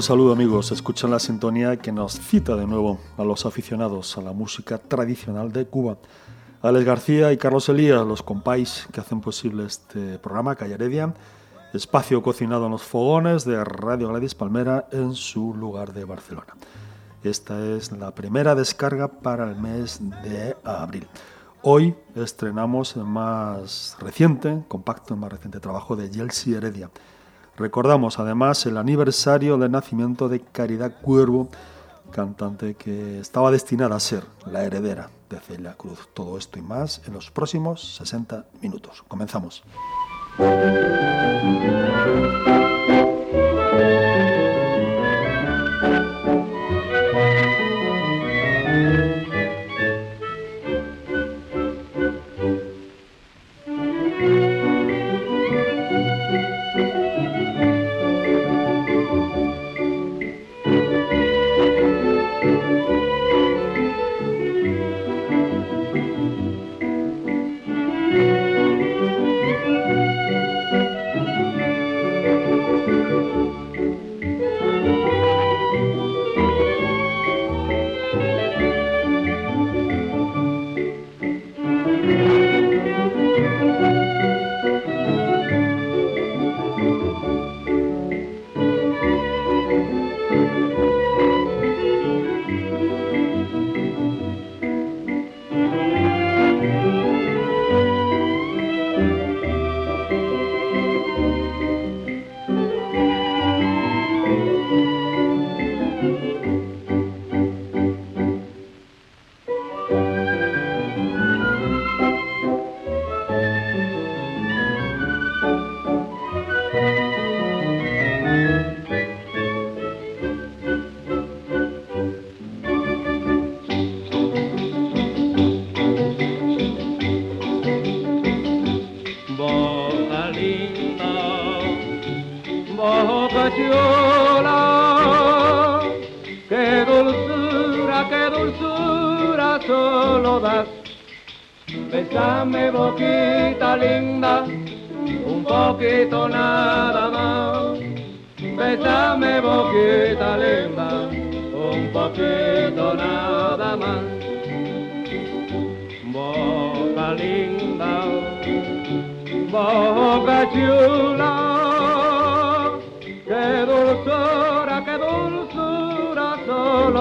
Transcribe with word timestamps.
Un 0.00 0.04
saludo 0.04 0.32
amigos, 0.32 0.72
escuchan 0.72 1.10
la 1.10 1.18
sintonía 1.18 1.76
que 1.76 1.92
nos 1.92 2.18
cita 2.18 2.56
de 2.56 2.66
nuevo 2.66 2.98
a 3.18 3.22
los 3.22 3.44
aficionados 3.44 4.16
a 4.16 4.22
la 4.22 4.32
música 4.32 4.78
tradicional 4.78 5.52
de 5.52 5.66
Cuba. 5.66 5.98
Alex 6.62 6.86
García 6.86 7.32
y 7.34 7.36
Carlos 7.36 7.68
Elías, 7.68 8.06
los 8.06 8.22
compáis 8.22 8.88
que 8.90 9.02
hacen 9.02 9.20
posible 9.20 9.66
este 9.66 10.18
programa, 10.18 10.56
Calle 10.56 10.72
Heredia, 10.72 11.12
espacio 11.74 12.22
cocinado 12.22 12.64
en 12.64 12.72
los 12.72 12.82
fogones 12.82 13.44
de 13.44 13.62
Radio 13.62 14.08
Gladys 14.08 14.34
Palmera 14.34 14.88
en 14.90 15.12
su 15.12 15.52
lugar 15.52 15.92
de 15.92 16.06
Barcelona. 16.06 16.54
Esta 17.22 17.62
es 17.66 17.92
la 17.92 18.14
primera 18.14 18.54
descarga 18.54 19.06
para 19.06 19.50
el 19.50 19.56
mes 19.56 20.00
de 20.22 20.56
abril. 20.64 21.06
Hoy 21.60 21.94
estrenamos 22.14 22.96
el 22.96 23.04
más 23.04 23.98
reciente, 24.00 24.62
compacto, 24.66 25.12
el 25.12 25.20
más 25.20 25.30
reciente 25.30 25.60
trabajo 25.60 25.94
de 25.94 26.08
Yelsi 26.08 26.54
Heredia. 26.54 26.88
Recordamos 27.60 28.18
además 28.18 28.64
el 28.64 28.78
aniversario 28.78 29.58
del 29.58 29.70
nacimiento 29.70 30.30
de 30.30 30.40
Caridad 30.40 30.98
Cuervo, 31.02 31.50
cantante 32.10 32.74
que 32.74 33.20
estaba 33.20 33.50
destinada 33.50 33.96
a 33.96 34.00
ser 34.00 34.24
la 34.46 34.64
heredera 34.64 35.10
de 35.28 35.38
Celia 35.40 35.74
Cruz. 35.74 36.08
Todo 36.14 36.38
esto 36.38 36.58
y 36.58 36.62
más 36.62 37.02
en 37.06 37.12
los 37.12 37.30
próximos 37.30 37.96
60 37.96 38.46
minutos. 38.62 39.04
Comenzamos. 39.06 39.62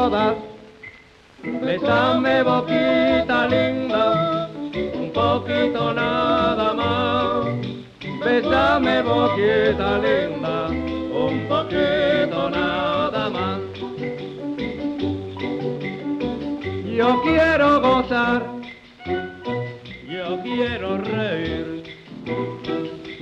todas. 0.10 0.36
Boquita 2.44 3.48
linda, 3.48 4.50
un 4.96 5.12
poquito 5.14 5.94
nada 5.94 6.74
más. 6.74 7.46
Besame 8.24 9.02
boquita 9.04 9.98
linda, 10.00 10.68
un 10.70 11.48
poquito 11.48 12.50
nada 12.50 13.30
más. 13.30 13.60
Yo 16.98 17.22
quiero 17.22 17.82
gozar, 17.82 18.42
yo 20.10 20.40
quiero 20.44 20.98
reír, 20.98 21.84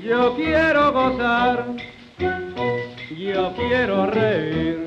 yo 0.03 0.35
quiero 0.35 0.91
gozar, 0.91 1.65
yo 3.15 3.53
quiero 3.55 4.05
reír. 4.07 4.86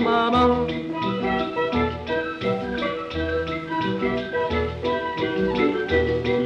mamá. 0.00 0.66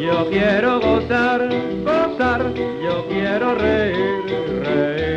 Yo 0.01 0.31
quiero 0.31 0.81
gozar, 0.81 1.49
gozar, 1.85 2.55
yo 2.55 3.07
quiero 3.09 3.55
reír, 3.55 4.65
reír. 4.65 5.17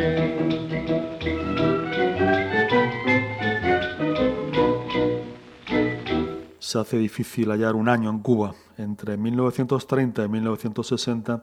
Se 6.58 6.78
hace 6.78 6.98
difícil 6.98 7.50
hallar 7.50 7.74
un 7.74 7.88
año 7.88 8.10
en 8.10 8.20
Cuba, 8.20 8.54
entre 8.76 9.16
1930 9.16 10.24
y 10.24 10.28
1960, 10.28 11.42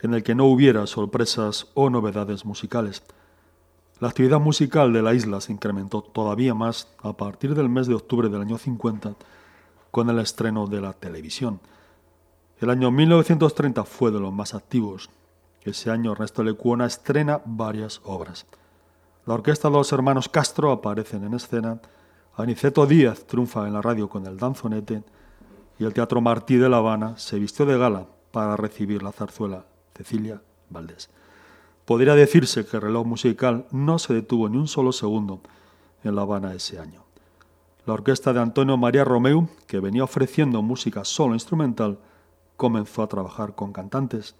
en 0.00 0.14
el 0.14 0.22
que 0.22 0.34
no 0.34 0.44
hubiera 0.46 0.86
sorpresas 0.86 1.68
o 1.74 1.90
novedades 1.90 2.44
musicales. 2.44 3.02
La 4.00 4.08
actividad 4.08 4.38
musical 4.38 4.92
de 4.92 5.02
la 5.02 5.14
isla 5.14 5.40
se 5.40 5.52
incrementó 5.52 6.02
todavía 6.02 6.54
más 6.54 6.88
a 7.02 7.14
partir 7.14 7.54
del 7.54 7.68
mes 7.68 7.88
de 7.88 7.94
octubre 7.94 8.28
del 8.28 8.42
año 8.42 8.56
50 8.56 9.14
con 9.90 10.08
el 10.08 10.20
estreno 10.20 10.66
de 10.68 10.80
la 10.80 10.92
televisión. 10.92 11.60
El 12.60 12.70
año 12.70 12.90
1930 12.90 13.84
fue 13.84 14.12
de 14.12 14.20
los 14.20 14.32
más 14.32 14.54
activos. 14.54 15.10
Ese 15.62 15.90
año 15.90 16.12
Ernesto 16.12 16.44
Lecuona 16.44 16.86
estrena 16.86 17.40
varias 17.44 18.00
obras. 18.04 18.46
La 19.26 19.34
orquesta 19.34 19.68
de 19.68 19.74
los 19.74 19.92
hermanos 19.92 20.28
Castro 20.28 20.70
aparecen 20.70 21.24
en 21.24 21.34
escena, 21.34 21.80
Aniceto 22.36 22.86
Díaz 22.86 23.26
triunfa 23.26 23.66
en 23.66 23.74
la 23.74 23.82
radio 23.82 24.08
con 24.08 24.24
el 24.26 24.38
danzonete 24.38 25.02
y 25.76 25.84
el 25.84 25.92
Teatro 25.92 26.20
Martí 26.20 26.56
de 26.56 26.68
La 26.68 26.76
Habana 26.76 27.18
se 27.18 27.38
vistió 27.38 27.66
de 27.66 27.76
gala 27.76 28.06
para 28.30 28.56
recibir 28.56 29.02
la 29.02 29.10
zarzuela 29.10 29.64
Cecilia 29.98 30.40
Valdés. 30.70 31.10
Podría 31.84 32.14
decirse 32.14 32.64
que 32.64 32.76
el 32.76 32.82
reloj 32.82 33.06
musical 33.06 33.66
no 33.72 33.98
se 33.98 34.14
detuvo 34.14 34.48
ni 34.48 34.56
un 34.56 34.68
solo 34.68 34.92
segundo 34.92 35.40
en 36.04 36.14
La 36.14 36.22
Habana 36.22 36.54
ese 36.54 36.78
año. 36.78 37.04
la 37.84 37.94
orquesta 37.94 38.34
de 38.34 38.40
Antonio 38.40 38.76
María 38.76 39.02
Romeu, 39.02 39.48
que 39.66 39.80
venía 39.80 40.04
ofreciendo 40.04 40.60
música 40.60 41.06
solo 41.06 41.32
instrumental, 41.32 41.98
comenzó 42.56 43.02
a 43.02 43.08
trabajar 43.08 43.54
con 43.54 43.72
cantantes. 43.72 44.36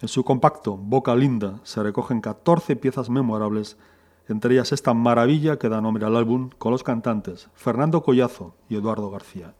En 0.00 0.06
su 0.06 0.22
compacto 0.22 0.76
Boca 0.76 1.16
Linda 1.16 1.58
se 1.64 1.82
recogen 1.82 2.20
14 2.20 2.76
piezas 2.76 3.10
memorables, 3.10 3.76
entre 4.28 4.54
ellas 4.54 4.70
esta 4.70 4.94
maravilla 4.94 5.58
que 5.58 5.68
da 5.68 5.80
nombre 5.80 6.06
al 6.06 6.16
álbum 6.16 6.50
con 6.58 6.70
los 6.70 6.84
cantantes 6.84 7.48
Fernando 7.54 8.04
Collazo 8.04 8.54
y 8.68 8.76
Eduardo 8.76 9.10
García. 9.10 9.52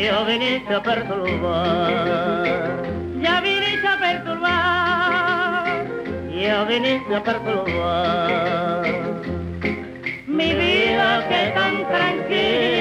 que 0.00 0.10
ho 0.10 0.24
a 0.74 0.82
perturbar, 0.82 1.92
ya 3.20 3.40
venís 3.42 3.84
a 3.84 3.98
perturbar. 4.00 5.66
ja 6.40 6.64
venís 6.64 7.02
a 7.14 7.20
pertorbar. 7.22 8.82
Mi 10.26 10.54
vida 10.54 11.10
que 11.28 11.42
tan 11.54 11.74
tranquila. 11.92 12.79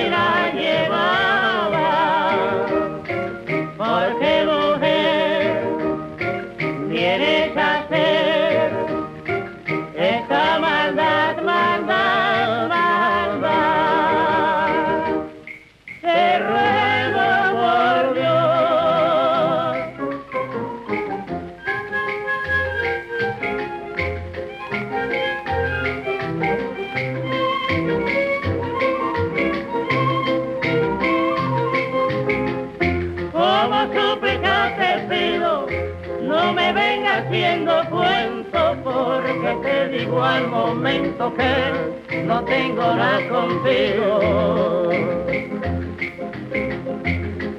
al 40.23 40.47
momento 40.47 41.33
que 41.35 42.23
no 42.23 42.43
tengo 42.43 42.81
nada 42.95 43.27
contigo. 43.29 44.89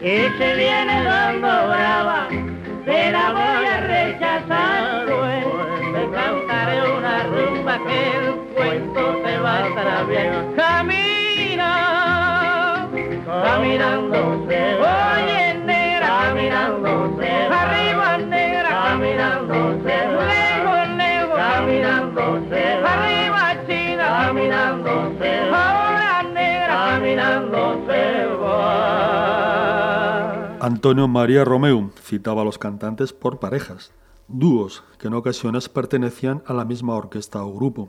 Y 0.03 0.17
se 0.39 0.55
viene 0.57 1.05
dando 1.05 1.49
brava, 1.69 2.29
te 2.85 3.13
la 3.13 3.33
voy 3.33 3.67
a 3.67 3.81
rechazar, 3.81 5.07
pues 5.07 5.45
te 5.93 6.03
cantaré 6.11 6.93
una 6.97 7.23
rumba 7.25 7.79
que 7.87 8.17
el 8.17 8.35
cuento 8.55 9.03
te 9.25 9.39
va 9.39 9.59
a 9.59 9.69
estar 9.69 10.07
bien. 10.07 10.55
Camina, 10.57 11.71
caminando 13.27 14.47
se 14.49 14.75
va. 14.77 14.99
Negra, 15.67 16.07
caminando 16.07 16.91
se 17.21 17.49
va. 17.49 17.61
Arriba, 17.61 18.19
negra, 18.19 18.69
caminando. 18.69 20.10
Antonio 30.63 31.09
María 31.09 31.45
Romeu 31.45 31.91
citaba 32.03 32.43
a 32.43 32.45
los 32.45 32.59
cantantes 32.59 33.13
por 33.13 33.39
parejas, 33.39 33.93
dúos 34.29 34.85
que 34.99 35.09
en 35.09 35.15
ocasiones 35.15 35.69
pertenecían 35.69 36.43
a 36.47 36.53
la 36.53 36.65
misma 36.65 36.95
orquesta 36.95 37.43
o 37.43 37.53
grupo. 37.53 37.89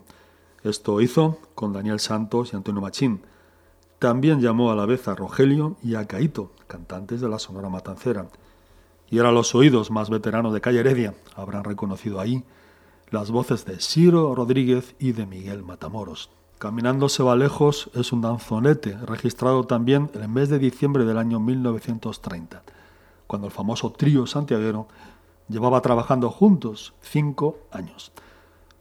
Esto 0.63 1.01
hizo 1.01 1.37
con 1.53 1.73
Daniel 1.73 1.99
Santos 1.99 2.53
y 2.53 2.55
Antonio 2.55 2.81
Machín. 2.81 3.21
También 3.99 4.39
llamó 4.39 4.71
a 4.71 4.75
la 4.75 4.85
vez 4.85 5.07
a 5.07 5.15
Rogelio 5.15 5.75
y 5.83 5.95
a 5.95 6.05
Caito, 6.07 6.51
cantantes 6.67 7.21
de 7.21 7.29
la 7.29 7.39
Sonora 7.39 7.69
Matancera. 7.69 8.27
Y 9.09 9.19
eran 9.19 9.35
los 9.35 9.53
oídos 9.53 9.91
más 9.91 10.09
veteranos 10.09 10.53
de 10.53 10.61
Calle 10.61 10.79
Heredia 10.79 11.13
habrán 11.35 11.65
reconocido 11.65 12.19
ahí 12.19 12.43
las 13.11 13.29
voces 13.29 13.65
de 13.65 13.79
Ciro 13.79 14.33
Rodríguez 14.33 14.95
y 14.97 15.11
de 15.11 15.25
Miguel 15.25 15.63
Matamoros. 15.63 16.31
Caminando 16.57 17.09
se 17.09 17.23
va 17.23 17.35
lejos 17.35 17.89
es 17.93 18.11
un 18.11 18.21
danzonete 18.21 18.97
registrado 19.05 19.65
también 19.65 20.09
en 20.13 20.23
el 20.23 20.29
mes 20.29 20.49
de 20.49 20.59
diciembre 20.59 21.05
del 21.05 21.17
año 21.17 21.39
1930 21.39 22.63
cuando 23.31 23.47
el 23.47 23.53
famoso 23.53 23.93
trío 23.93 24.27
santiaguero 24.27 24.89
llevaba 25.47 25.81
trabajando 25.81 26.29
juntos 26.29 26.93
cinco 26.99 27.59
años. 27.71 28.11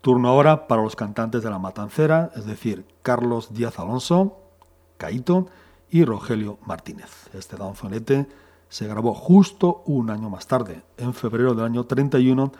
Turno 0.00 0.28
ahora 0.28 0.66
para 0.66 0.82
los 0.82 0.96
cantantes 0.96 1.44
de 1.44 1.50
la 1.50 1.60
Matancera, 1.60 2.32
es 2.34 2.46
decir, 2.46 2.84
Carlos 3.02 3.54
Díaz 3.54 3.78
Alonso, 3.78 4.38
Caito 4.96 5.46
y 5.88 6.04
Rogelio 6.04 6.58
Martínez. 6.66 7.30
Este 7.32 7.56
danzonete 7.56 8.26
se 8.68 8.88
grabó 8.88 9.14
justo 9.14 9.84
un 9.86 10.10
año 10.10 10.30
más 10.30 10.48
tarde, 10.48 10.82
en 10.96 11.14
febrero 11.14 11.54
del 11.54 11.66
año 11.66 11.84
31, 11.84 12.50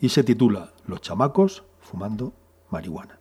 y 0.00 0.08
se 0.08 0.24
titula 0.24 0.72
Los 0.86 1.00
chamacos 1.02 1.64
fumando 1.80 2.32
marihuana. 2.70 3.18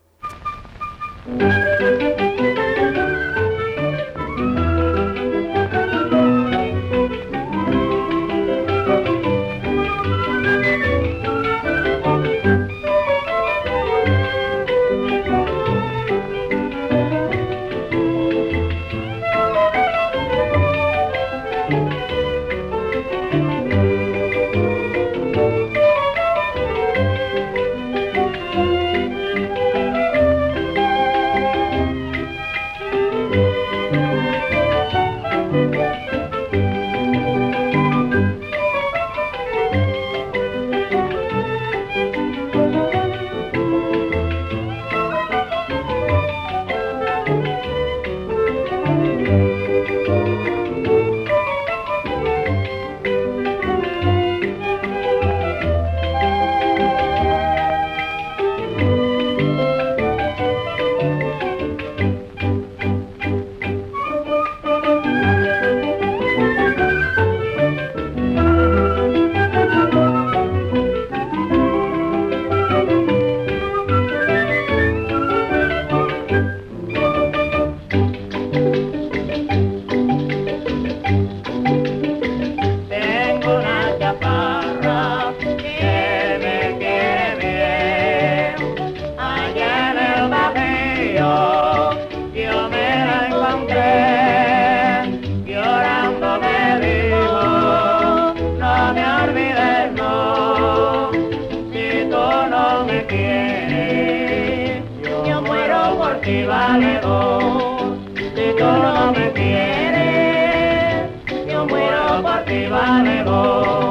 Ivanemo. 112.69 113.88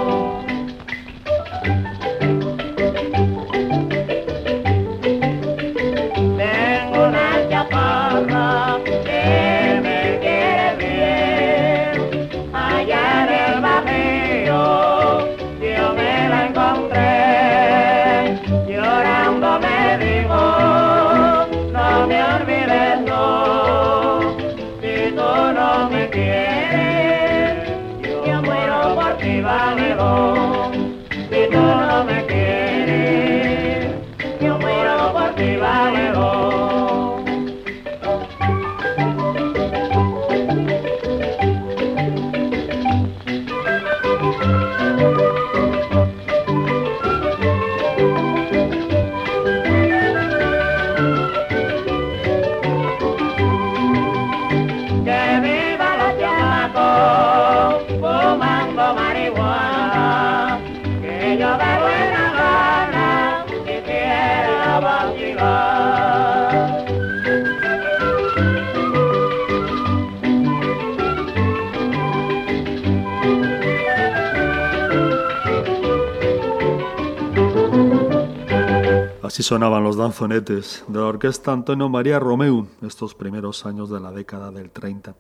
Así 79.38 79.44
sonaban 79.44 79.84
los 79.84 79.96
danzonetes 79.96 80.84
de 80.88 80.98
la 80.98 81.06
orquesta 81.06 81.52
Antonio 81.52 81.88
María 81.88 82.18
Romeu 82.18 82.66
estos 82.82 83.14
primeros 83.14 83.66
años 83.66 83.88
de 83.88 84.00
la 84.00 84.10
década 84.10 84.50
del 84.50 84.68
30. 84.68 85.14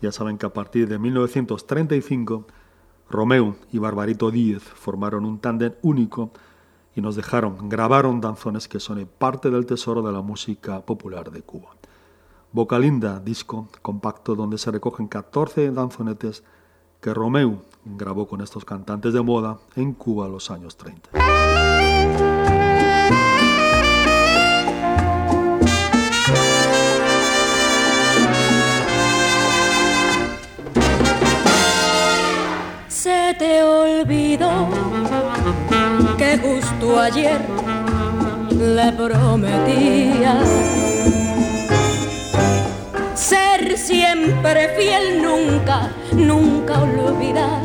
Ya 0.00 0.12
saben 0.12 0.38
que 0.38 0.46
a 0.46 0.52
partir 0.52 0.88
de 0.88 1.00
1935 1.00 2.46
Romeu 3.10 3.56
y 3.72 3.78
Barbarito 3.78 4.30
Díez 4.30 4.62
formaron 4.62 5.24
un 5.24 5.40
tándem 5.40 5.72
único 5.82 6.30
y 6.94 7.00
nos 7.00 7.16
dejaron, 7.16 7.68
grabaron 7.68 8.20
danzones 8.20 8.68
que 8.68 8.78
son 8.78 9.04
parte 9.18 9.50
del 9.50 9.66
tesoro 9.66 10.00
de 10.02 10.12
la 10.12 10.20
música 10.20 10.86
popular 10.86 11.32
de 11.32 11.42
Cuba. 11.42 11.70
Boca 12.52 12.78
Linda, 12.78 13.18
disco 13.18 13.68
compacto 13.82 14.36
donde 14.36 14.58
se 14.58 14.70
recogen 14.70 15.08
14 15.08 15.72
danzonetes 15.72 16.44
que 17.00 17.12
Romeu 17.12 17.62
grabó 17.84 18.28
con 18.28 18.42
estos 18.42 18.64
cantantes 18.64 19.12
de 19.12 19.22
moda 19.22 19.58
en 19.74 19.92
Cuba 19.92 20.28
los 20.28 20.52
años 20.52 20.76
30. 20.76 21.69
Te 33.40 33.62
olvidó 33.62 34.68
que 36.18 36.36
justo 36.36 37.00
ayer 37.00 37.40
le 38.50 38.92
prometía 38.92 40.34
ser 43.14 43.78
siempre 43.78 44.68
fiel, 44.76 45.22
nunca, 45.22 45.88
nunca 46.12 46.82
olvidar 46.82 47.62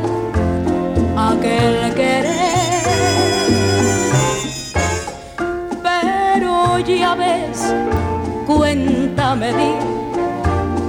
aquel 1.14 1.92
querer. 1.94 2.86
Pero 5.82 6.78
ya 6.78 7.14
ves, 7.16 7.74
cuéntame, 8.46 9.52
di 9.52 9.72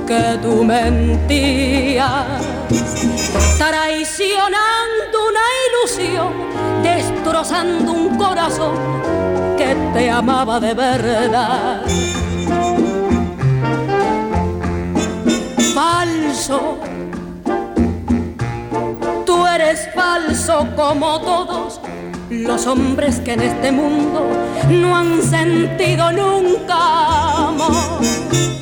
que 0.07 0.39
tú 0.41 0.63
mentías 0.63 2.46
traicionando 3.57 5.17
una 5.29 5.45
ilusión, 5.67 6.33
destrozando 6.83 7.91
un 7.91 8.17
corazón 8.17 8.75
que 9.57 9.75
te 9.93 10.09
amaba 10.09 10.59
de 10.59 10.73
verdad. 10.73 11.81
Falso, 15.73 16.77
tú 19.25 19.45
eres 19.45 19.89
falso 19.93 20.67
como 20.75 21.19
todos 21.21 21.81
los 22.29 22.67
hombres 22.67 23.19
que 23.19 23.33
en 23.33 23.41
este 23.41 23.71
mundo 23.71 24.27
no 24.69 24.95
han 24.95 25.21
sentido 25.21 26.11
nunca 26.11 27.47
amor. 27.47 28.56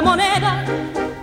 Moneda 0.00 0.64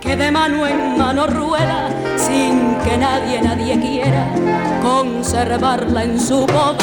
que 0.00 0.16
de 0.16 0.30
mano 0.30 0.66
en 0.66 0.98
mano 0.98 1.26
rueda 1.26 1.88
sin 2.16 2.76
que 2.84 2.96
nadie, 2.96 3.40
nadie 3.40 3.78
quiera 3.80 4.26
conservarla 4.82 6.04
en 6.04 6.20
su 6.20 6.46
poder. 6.46 6.76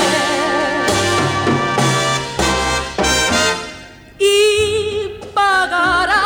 Y 4.19 5.19
pagarás 5.33 6.19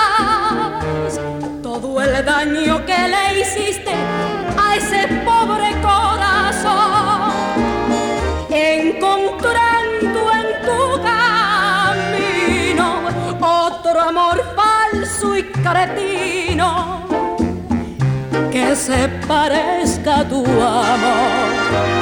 todo 1.62 2.02
el 2.02 2.26
daño 2.26 2.86
que 2.86 3.08
le 3.08 3.27
caretino 15.68 17.02
que 18.52 18.74
se 18.76 19.10
parezca 19.28 20.24
tu 20.30 20.46
amor. 20.46 21.97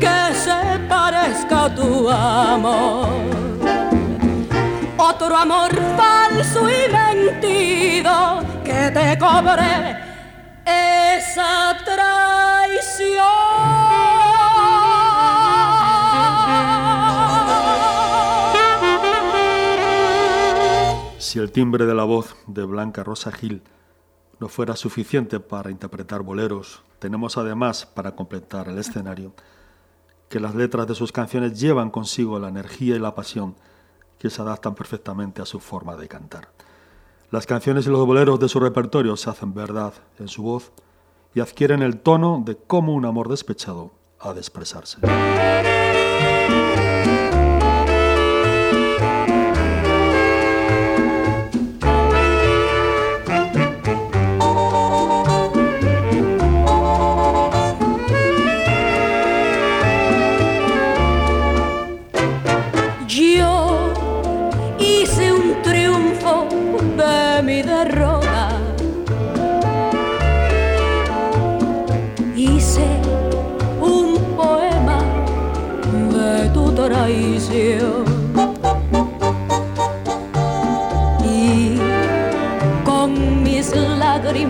Que 0.00 0.34
se 0.34 0.78
parezca 0.88 1.74
tu 1.74 2.08
amor. 2.08 3.08
Otro 4.96 5.36
amor 5.36 5.70
falso 5.96 6.68
y 6.68 6.90
mentido 6.92 8.40
que 8.64 8.90
te 8.90 9.18
cobre 9.18 9.96
esa 10.64 11.76
traición. 11.84 13.22
Si 21.18 21.38
el 21.38 21.50
timbre 21.50 21.86
de 21.86 21.94
la 21.94 22.04
voz 22.04 22.36
de 22.46 22.64
Blanca 22.64 23.02
Rosa 23.04 23.32
Gil 23.32 23.62
no 24.42 24.48
fuera 24.48 24.74
suficiente 24.74 25.38
para 25.38 25.70
interpretar 25.70 26.22
boleros, 26.22 26.82
tenemos 26.98 27.38
además, 27.38 27.86
para 27.86 28.16
completar 28.16 28.66
el 28.68 28.76
escenario, 28.76 29.32
que 30.28 30.40
las 30.40 30.56
letras 30.56 30.88
de 30.88 30.96
sus 30.96 31.12
canciones 31.12 31.60
llevan 31.60 31.90
consigo 31.90 32.40
la 32.40 32.48
energía 32.48 32.96
y 32.96 32.98
la 32.98 33.14
pasión 33.14 33.54
que 34.18 34.30
se 34.30 34.42
adaptan 34.42 34.74
perfectamente 34.74 35.42
a 35.42 35.46
su 35.46 35.60
forma 35.60 35.94
de 35.94 36.08
cantar. 36.08 36.48
Las 37.30 37.46
canciones 37.46 37.86
y 37.86 37.90
los 37.90 38.04
boleros 38.04 38.40
de 38.40 38.48
su 38.48 38.58
repertorio 38.58 39.16
se 39.16 39.30
hacen 39.30 39.54
verdad 39.54 39.94
en 40.18 40.26
su 40.26 40.42
voz 40.42 40.72
y 41.36 41.38
adquieren 41.38 41.80
el 41.80 42.00
tono 42.00 42.42
de 42.44 42.56
cómo 42.56 42.94
un 42.94 43.04
amor 43.04 43.28
despechado 43.28 43.92
ha 44.18 44.32
de 44.32 44.40
expresarse. 44.40 44.98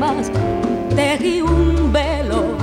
Lágrimas 0.02 0.30
tejí 0.94 1.40
un 1.42 1.92
velo 1.92 2.56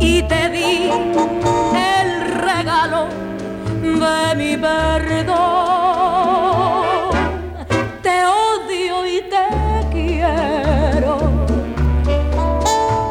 y 0.00 0.22
te 0.22 0.50
di 0.50 0.90
el 1.92 2.10
regalo 2.40 3.08
de 3.82 4.34
mi 4.36 4.56
perdón. 4.56 5.36
Te 8.02 8.24
odio 8.26 9.06
y 9.06 9.22
te 9.32 9.46
quiero 9.90 11.18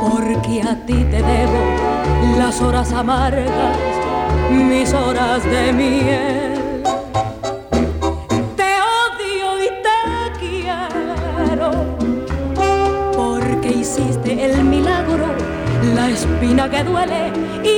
porque 0.01 0.61
a 0.61 0.75
ti 0.85 1.03
te 1.11 1.21
debo 1.21 1.61
las 2.37 2.61
horas 2.61 2.91
amargas 2.93 3.77
mis 4.49 4.93
horas 4.93 5.43
de 5.43 5.73
miel. 5.73 6.54
Espina 16.55 16.69
que 16.69 16.83
duele 16.83 17.74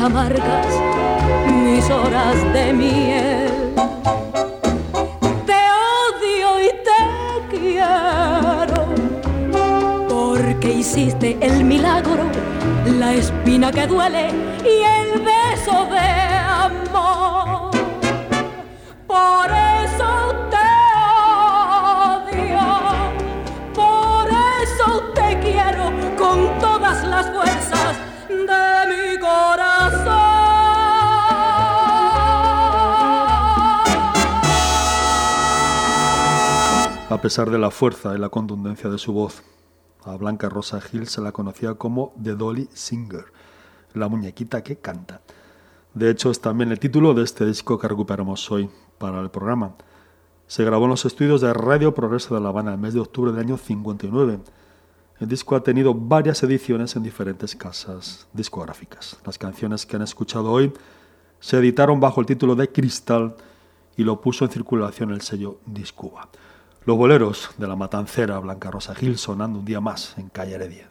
amargas, 0.00 0.66
mis 1.52 1.88
horas 1.90 2.36
de 2.52 2.72
miel. 2.72 3.74
Te 5.46 5.60
odio 6.00 6.60
y 6.60 6.70
te 6.88 7.02
quiero, 7.56 8.86
porque 10.08 10.72
hiciste 10.72 11.36
el 11.40 11.64
milagro, 11.64 12.24
la 12.98 13.14
espina 13.14 13.72
que 13.72 13.86
duele 13.86 14.30
y 14.64 14.82
el 14.84 15.20
beso 15.20 15.86
de 15.86 16.08
amor. 16.66 17.70
Por 19.06 19.50
A 37.10 37.20
pesar 37.20 37.50
de 37.50 37.58
la 37.58 37.70
fuerza 37.70 38.14
y 38.14 38.18
la 38.18 38.28
contundencia 38.28 38.90
de 38.90 38.98
su 38.98 39.12
voz, 39.12 39.42
a 40.04 40.16
Blanca 40.16 40.48
Rosa 40.48 40.80
Gil 40.80 41.06
se 41.06 41.20
la 41.20 41.32
conocía 41.32 41.74
como 41.74 42.12
The 42.22 42.34
Dolly 42.34 42.68
Singer, 42.72 43.26
la 43.94 44.08
muñequita 44.08 44.62
que 44.62 44.76
canta. 44.76 45.22
De 45.94 46.10
hecho, 46.10 46.30
es 46.30 46.40
también 46.40 46.70
el 46.70 46.78
título 46.78 47.14
de 47.14 47.24
este 47.24 47.46
disco 47.46 47.78
que 47.78 47.88
recuperamos 47.88 48.50
hoy 48.50 48.68
para 48.98 49.20
el 49.20 49.30
programa. 49.30 49.74
Se 50.46 50.64
grabó 50.64 50.84
en 50.84 50.90
los 50.90 51.04
estudios 51.06 51.40
de 51.40 51.52
Radio 51.54 51.94
Progreso 51.94 52.34
de 52.34 52.40
La 52.40 52.50
Habana 52.50 52.72
el 52.72 52.78
mes 52.78 52.94
de 52.94 53.00
octubre 53.00 53.32
del 53.32 53.40
año 53.40 53.56
59 53.56 54.40
el 55.20 55.26
disco 55.26 55.56
ha 55.56 55.64
tenido 55.64 55.94
varias 55.94 56.44
ediciones 56.44 56.94
en 56.94 57.02
diferentes 57.02 57.56
casas 57.56 58.28
discográficas. 58.32 59.18
Las 59.26 59.36
canciones 59.36 59.84
que 59.84 59.96
han 59.96 60.02
escuchado 60.02 60.52
hoy 60.52 60.72
se 61.40 61.58
editaron 61.58 61.98
bajo 61.98 62.20
el 62.20 62.26
título 62.26 62.54
de 62.54 62.70
Cristal 62.70 63.34
y 63.96 64.04
lo 64.04 64.20
puso 64.20 64.44
en 64.44 64.52
circulación 64.52 65.10
el 65.10 65.22
sello 65.22 65.58
Discuba. 65.66 66.28
Los 66.88 66.96
boleros 66.96 67.50
de 67.58 67.66
la 67.66 67.76
matancera 67.76 68.38
Blanca 68.38 68.70
Rosa 68.70 68.94
Gil 68.94 69.18
sonando 69.18 69.58
un 69.58 69.66
día 69.66 69.78
más 69.78 70.16
en 70.16 70.30
Calle 70.30 70.54
Heredia. 70.54 70.90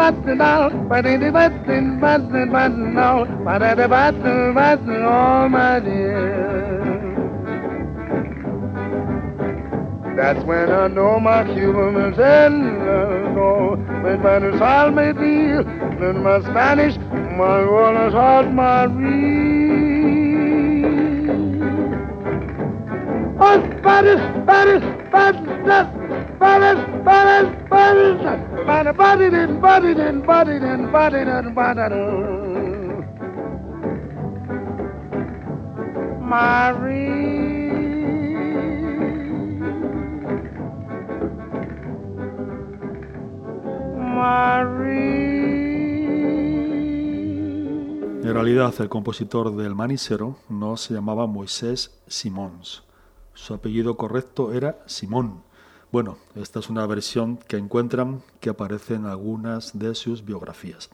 button 0.00 0.40
all, 0.40 0.70
button 0.88 1.30
button 1.30 2.00
button 2.00 2.50
button 2.50 2.96
all, 2.96 3.26
button 3.44 3.90
button 3.90 4.54
button 4.54 5.02
all, 5.02 5.48
my 5.50 5.78
dear. 5.78 6.80
That's 10.16 10.42
when 10.44 10.72
I 10.72 10.88
know 10.88 11.20
my 11.20 11.44
Cuban 11.44 11.96
is 11.96 12.18
in 12.18 12.86
love. 12.86 13.78
When 14.02 14.22
my 14.22 14.58
sol 14.58 14.90
may 14.90 15.12
be, 15.12 15.52
then 16.00 16.22
my 16.22 16.40
Spanish, 16.48 16.96
my 17.36 17.62
water's 17.70 18.14
hot, 18.14 18.50
my 18.54 18.84
real. 18.84 20.00
Oh, 23.38 23.60
Spanish, 23.78 24.22
Spanish, 24.44 24.82
Spanish, 25.08 25.40
Spanish, 26.36 26.80
Spanish, 27.02 27.48
Spanish. 27.66 28.49
En 48.22 48.34
realidad, 48.34 48.74
el 48.78 48.88
compositor 48.88 49.56
del 49.56 49.74
Manisero 49.74 50.36
no 50.48 50.76
se 50.76 50.94
llamaba 50.94 51.26
Moisés 51.26 52.00
Simons. 52.06 52.84
Su 53.34 53.54
apellido 53.54 53.96
correcto 53.96 54.52
era 54.52 54.78
Simón. 54.86 55.42
Bueno, 55.92 56.18
esta 56.36 56.60
es 56.60 56.70
una 56.70 56.86
versión 56.86 57.36
que 57.36 57.56
encuentran 57.56 58.22
que 58.38 58.50
aparece 58.50 58.94
en 58.94 59.06
algunas 59.06 59.76
de 59.76 59.96
sus 59.96 60.24
biografías. 60.24 60.88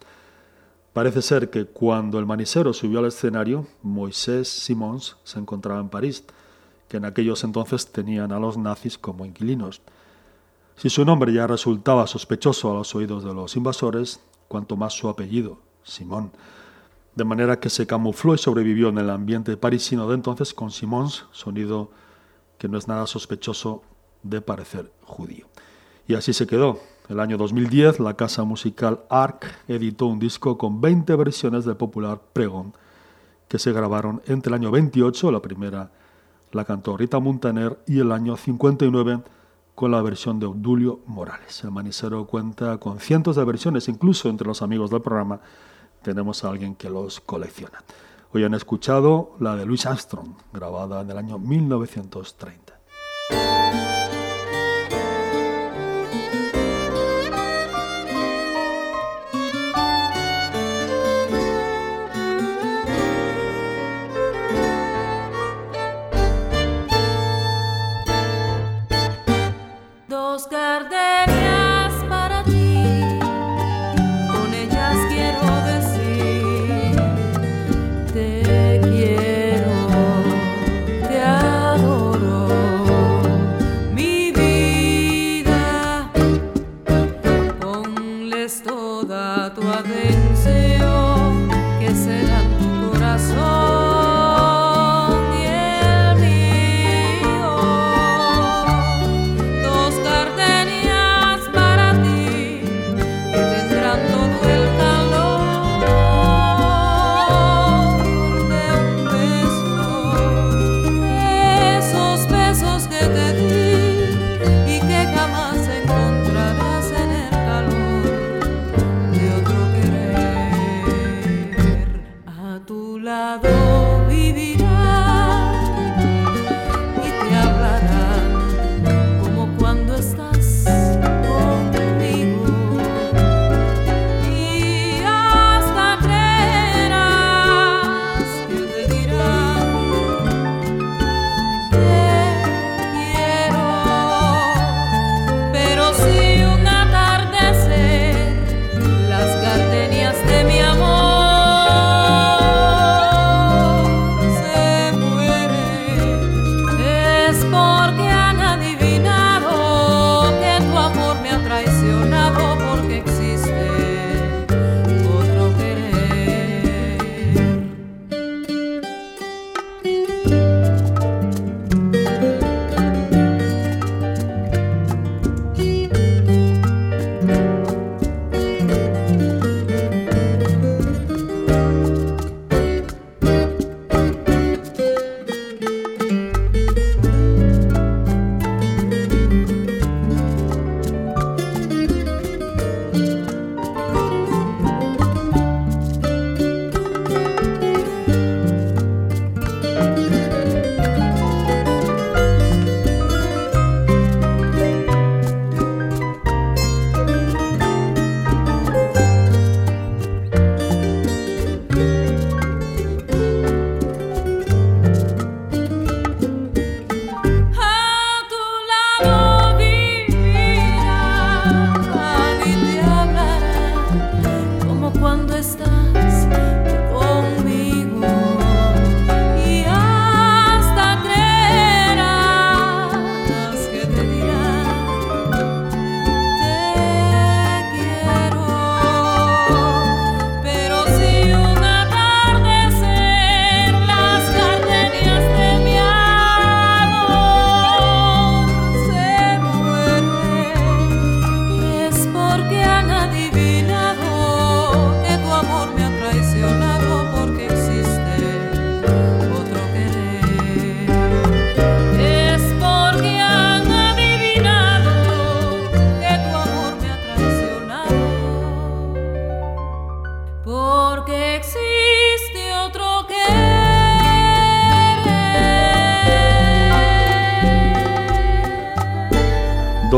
Parece 0.95 1.21
ser 1.21 1.51
que 1.51 1.67
cuando 1.67 2.19
el 2.19 2.25
manisero 2.25 2.73
subió 2.73 3.01
al 3.01 3.05
escenario, 3.05 3.67
Moisés 3.83 4.49
Simons 4.49 5.19
se 5.23 5.39
encontraba 5.39 5.81
en 5.81 5.91
París, 5.91 6.25
que 6.89 6.97
en 6.97 7.05
aquellos 7.05 7.45
entonces 7.45 7.93
tenían 7.93 8.33
a 8.33 8.41
los 8.41 8.57
nazis 8.57 8.97
como 8.97 9.27
inquilinos. 9.27 9.83
Si 10.77 10.89
su 10.89 11.05
nombre 11.05 11.31
ya 11.31 11.47
resultaba 11.47 12.07
sospechoso 12.07 12.71
a 12.71 12.75
los 12.75 12.95
oídos 12.95 13.23
de 13.23 13.35
los 13.35 13.55
invasores, 13.55 14.21
cuanto 14.49 14.79
más 14.79 14.95
su 14.95 15.11
apellido, 15.11 15.59
Simón. 15.85 16.33
De 17.15 17.25
manera 17.25 17.61
que 17.61 17.69
se 17.69 17.87
camufló 17.87 18.35
y 18.35 18.39
sobrevivió 18.39 18.89
en 18.89 18.97
el 18.97 19.11
ambiente 19.11 19.59
parisino 19.59 20.09
de 20.09 20.15
entonces 20.15 20.55
con 20.55 20.71
Simons, 20.71 21.27
sonido 21.33 21.91
que 22.57 22.69
no 22.69 22.79
es 22.79 22.89
nada 22.89 23.07
sospechoso 23.07 23.83
de 24.31 24.41
parecer 24.41 24.91
judío. 25.03 25.47
Y 26.07 26.15
así 26.15 26.33
se 26.33 26.47
quedó. 26.47 26.81
El 27.09 27.21
año 27.21 27.37
2010, 27.37 28.01
la 28.01 28.15
casa 28.15 28.45
musical 28.45 29.01
ARC 29.09 29.47
editó 29.69 30.07
un 30.07 30.19
disco 30.19 30.59
con 30.59 30.81
20 30.81 31.15
versiones 31.17 31.65
del 31.65 31.77
popular 31.77 32.21
pregón 32.33 32.75
que 33.49 33.59
se 33.59 33.73
grabaron 33.73 34.23
entre 34.27 34.51
el 34.51 34.55
año 34.55 34.71
28, 34.71 35.31
la 35.31 35.41
primera 35.41 35.91
la 36.53 36.65
cantó 36.65 36.97
Rita 36.97 37.21
Montaner, 37.21 37.79
y 37.87 38.01
el 38.01 38.13
año 38.13 38.37
59 38.37 39.21
con 39.75 39.91
la 39.91 40.01
versión 40.01 40.41
de 40.41 40.47
Obdulio 40.47 41.01
Morales. 41.07 41.63
El 41.63 41.71
manicero 41.71 42.27
cuenta 42.27 42.79
con 42.79 42.99
cientos 42.99 43.37
de 43.37 43.45
versiones, 43.45 43.89
incluso 43.89 44.29
entre 44.29 44.47
los 44.47 44.63
amigos 44.63 44.91
del 44.91 45.03
programa 45.03 45.41
tenemos 46.03 46.45
a 46.45 46.49
alguien 46.49 46.75
que 46.75 46.89
los 46.89 47.21
colecciona. 47.21 47.83
Hoy 48.33 48.45
han 48.45 48.55
escuchado 48.55 49.37
la 49.39 49.55
de 49.57 49.67
Louis 49.67 49.87
Armstrong, 49.87 50.35
grabada 50.53 51.03
en 51.03 51.11
el 51.11 51.19
año 51.19 51.39
1930. 51.39 52.75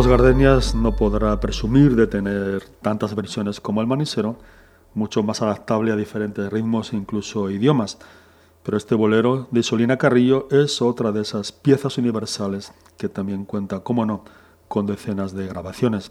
Gardenias 0.09 0.75
no 0.75 0.97
podrá 0.97 1.39
presumir 1.39 1.95
de 1.95 2.07
tener 2.07 2.65
tantas 2.81 3.15
versiones 3.15 3.61
como 3.61 3.83
el 3.83 3.87
Manisero, 3.87 4.39
mucho 4.95 5.23
más 5.23 5.43
adaptable 5.43 5.93
a 5.93 5.97
diferentes 5.97 6.51
ritmos 6.51 6.95
e 6.95 6.97
incluso 6.97 7.51
idiomas. 7.51 7.99
Pero 8.63 8.79
este 8.79 8.95
bolero 8.95 9.49
de 9.51 9.63
Solina 9.63 9.99
Carrillo 9.99 10.49
es 10.51 10.81
otra 10.81 11.13
de 11.13 11.21
esas 11.21 11.53
piezas 11.53 11.99
universales 11.99 12.73
que 12.97 13.11
también 13.11 13.45
cuenta, 13.45 13.81
como 13.81 14.07
no, 14.07 14.25
con 14.67 14.87
decenas 14.87 15.35
de 15.35 15.47
grabaciones. 15.47 16.11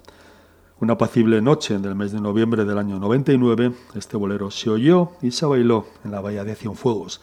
Una 0.79 0.93
apacible 0.93 1.41
noche 1.41 1.79
del 1.79 1.95
mes 1.95 2.11
de 2.11 2.21
noviembre 2.21 2.65
del 2.65 2.77
año 2.77 2.99
99, 2.99 3.73
este 3.95 4.15
bolero 4.15 4.51
se 4.51 4.69
oyó 4.69 5.13
y 5.23 5.31
se 5.31 5.47
bailó 5.47 5.87
en 6.05 6.11
la 6.11 6.21
bahía 6.21 6.43
de 6.43 6.53
Cienfuegos, 6.53 7.19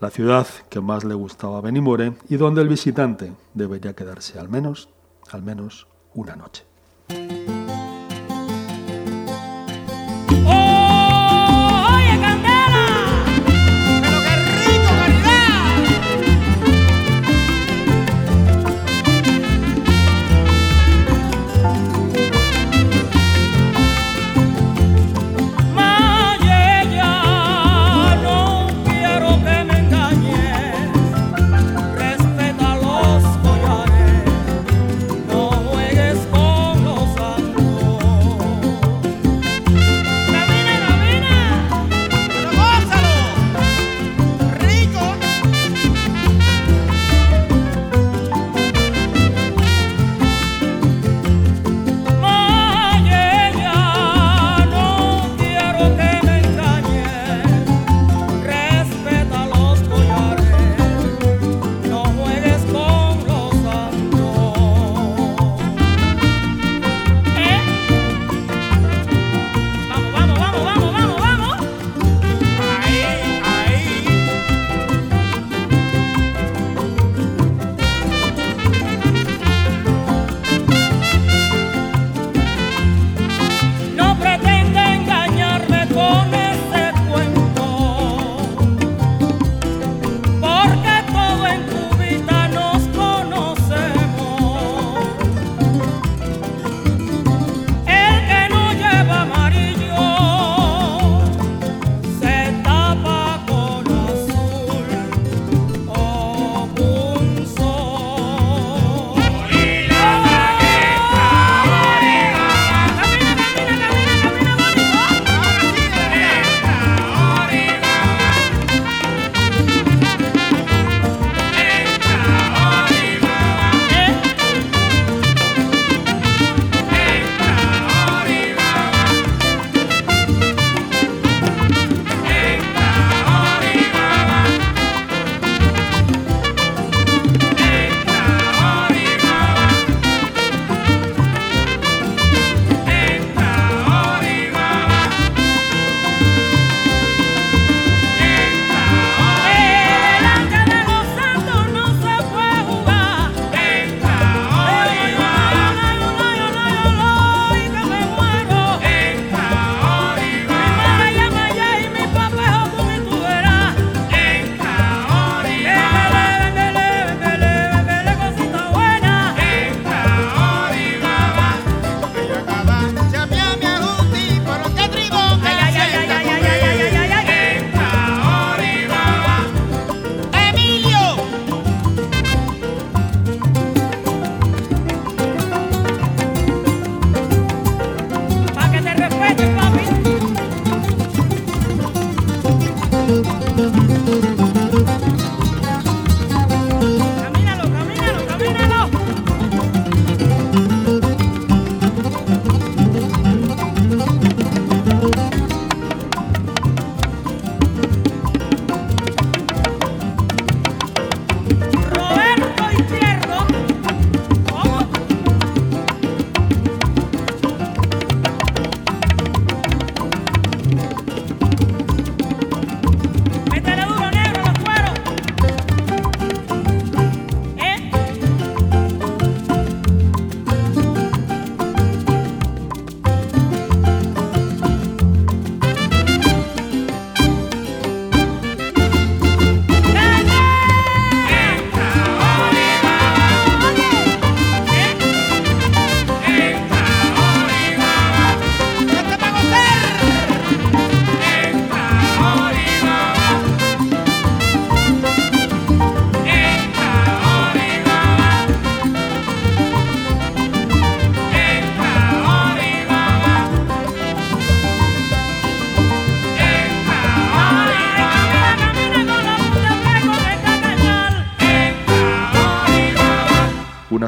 la 0.00 0.08
ciudad 0.08 0.46
que 0.70 0.80
más 0.80 1.04
le 1.04 1.14
gustaba 1.14 1.58
a 1.58 1.60
Benimore 1.60 2.14
y 2.30 2.38
donde 2.38 2.62
el 2.62 2.68
visitante 2.68 3.34
debería 3.52 3.94
quedarse 3.94 4.38
al 4.38 4.48
menos, 4.48 4.88
al 5.30 5.42
menos 5.42 5.87
una 6.14 6.34
noche. 6.34 6.67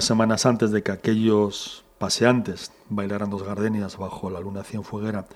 Semanas 0.05 0.47
antes 0.47 0.71
de 0.71 0.83
que 0.83 0.93
aquellos 0.93 1.85
paseantes 1.99 2.73
bailaran 2.89 3.31
dos 3.31 3.43
gardenias 3.43 3.99
bajo 3.99 4.31
la 4.31 4.41
luna 4.41 4.65
cienfueguera, 4.65 5.27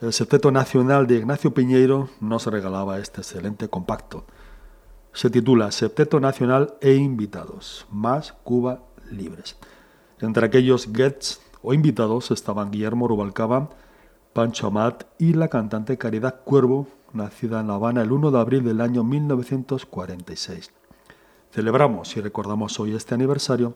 el 0.00 0.12
Septeto 0.12 0.50
Nacional 0.50 1.06
de 1.06 1.16
Ignacio 1.16 1.54
Piñeiro 1.54 2.10
nos 2.20 2.46
regalaba 2.46 2.98
este 2.98 3.22
excelente 3.22 3.68
compacto. 3.68 4.24
Se 5.12 5.30
titula 5.30 5.72
Septeto 5.72 6.20
Nacional 6.20 6.74
e 6.80 6.94
Invitados, 6.94 7.86
más 7.90 8.32
Cuba 8.44 8.82
Libres. 9.10 9.56
Entre 10.20 10.44
aquellos 10.44 10.88
gets 10.92 11.40
o 11.62 11.72
invitados 11.72 12.30
estaban 12.30 12.70
Guillermo 12.70 13.08
Rubalcaba, 13.08 13.70
Pancho 14.32 14.66
Amat 14.66 15.04
y 15.18 15.32
la 15.32 15.48
cantante 15.48 15.96
Caridad 15.96 16.42
Cuervo, 16.44 16.88
nacida 17.14 17.60
en 17.60 17.68
La 17.68 17.74
Habana 17.74 18.02
el 18.02 18.12
1 18.12 18.30
de 18.30 18.38
abril 18.38 18.64
del 18.64 18.82
año 18.82 19.02
1946. 19.02 20.72
Celebramos 21.56 22.14
y 22.18 22.20
recordamos 22.20 22.78
hoy 22.80 22.94
este 22.94 23.14
aniversario 23.14 23.72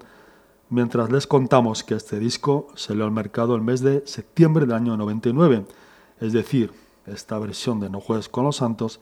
mientras 0.69 1.11
les 1.11 1.27
contamos 1.27 1.83
que 1.83 1.95
este 1.95 2.19
disco 2.19 2.67
salió 2.75 3.07
al 3.07 3.11
mercado 3.11 3.57
el 3.57 3.63
mes 3.63 3.81
de 3.81 4.07
septiembre 4.07 4.67
del 4.67 4.75
año 4.75 4.99
99, 4.99 5.65
es 6.21 6.35
decir, 6.35 6.75
esta 7.07 7.39
versión 7.39 7.81
de 7.81 7.89
No 7.89 8.01
Juegues 8.01 8.29
con 8.29 8.45
los 8.45 8.57
Santos 8.57 9.01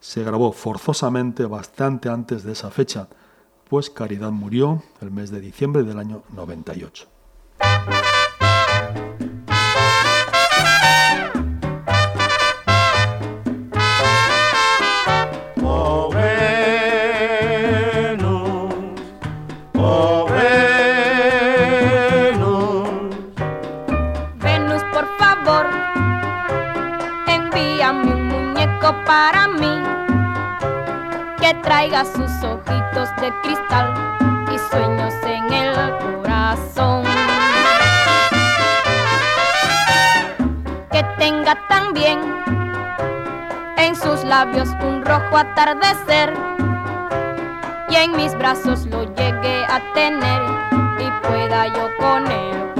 se 0.00 0.24
grabó 0.24 0.52
forzosamente 0.52 1.46
bastante 1.46 2.10
antes 2.10 2.42
de 2.42 2.52
esa 2.52 2.70
fecha, 2.70 3.08
pues 3.66 3.88
Caridad 3.88 4.30
murió 4.30 4.82
el 5.00 5.10
mes 5.10 5.30
de 5.30 5.40
diciembre 5.40 5.82
del 5.82 5.98
año 5.98 6.22
98. 6.34 7.08
Traiga 31.62 32.04
sus 32.04 32.30
ojitos 32.42 33.08
de 33.20 33.32
cristal 33.42 33.92
y 34.52 34.58
sueños 34.70 35.14
en 35.24 35.52
el 35.52 35.98
corazón. 35.98 37.04
Que 40.90 41.04
tenga 41.18 41.56
también 41.68 42.18
en 43.76 43.94
sus 43.96 44.24
labios 44.24 44.68
un 44.82 45.04
rojo 45.04 45.36
atardecer 45.36 46.34
y 47.90 47.96
en 47.96 48.16
mis 48.16 48.36
brazos 48.36 48.86
lo 48.86 49.04
llegue 49.14 49.64
a 49.64 49.80
tener 49.94 50.42
y 50.98 51.26
pueda 51.26 51.68
yo 51.68 51.88
con 51.98 52.26
él 52.30 52.77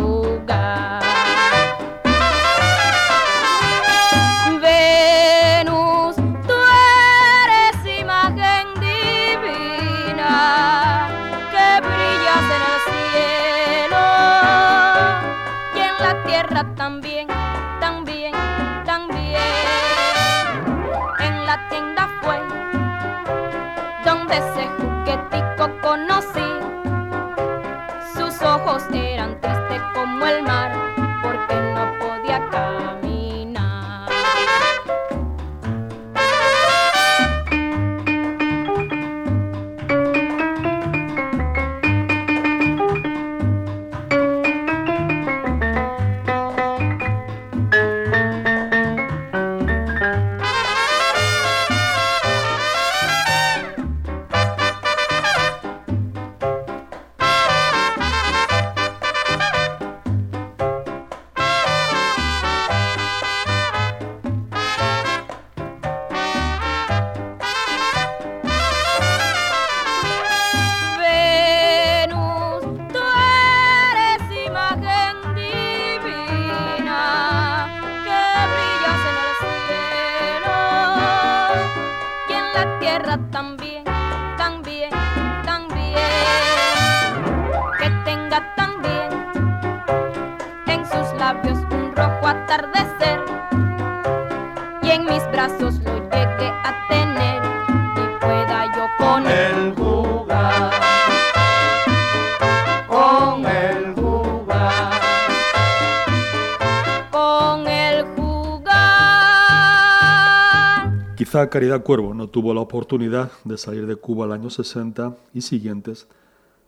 Caridad 111.46 111.84
Cuervo 111.84 112.14
no 112.14 112.28
tuvo 112.28 112.52
la 112.52 112.60
oportunidad 112.60 113.30
de 113.44 113.58
salir 113.58 113.86
de 113.86 113.94
Cuba 113.94 114.24
al 114.24 114.32
año 114.32 114.50
60 114.50 115.16
y 115.34 115.42
siguientes, 115.42 116.08